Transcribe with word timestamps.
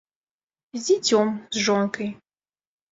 З 0.79 0.81
дзіцём, 0.87 1.25
з 1.59 1.67
жонкай. 1.69 2.13